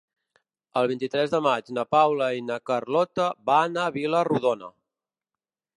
El 0.79 0.87
vint-i-tres 0.91 1.33
de 1.33 1.41
maig 1.47 1.69
na 1.79 1.83
Paula 1.97 2.31
i 2.39 2.41
na 2.47 2.59
Carlota 2.71 3.29
van 3.53 3.79
a 3.83 3.87
Vila-rodona. 4.01 4.73